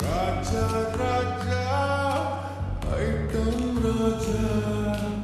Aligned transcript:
Raja, 0.00 0.94
Raja, 0.96 1.62
I 2.86 3.02
am 3.02 3.82
Raja. 3.82 5.17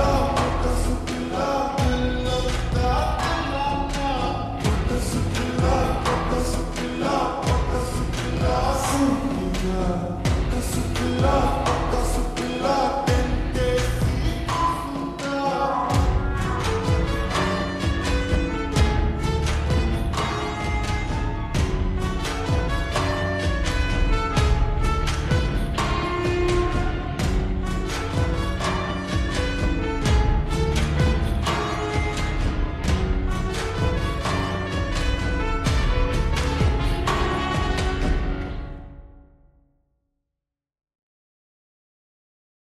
Oh. 0.00 0.27